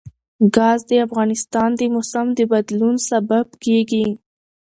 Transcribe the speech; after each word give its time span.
ګاز 0.55 0.79
د 0.89 0.91
افغانستان 1.05 1.69
د 1.79 1.81
موسم 1.93 2.27
د 2.37 2.39
بدلون 2.51 2.95
سبب 3.09 3.45
کېږي. 3.63 4.05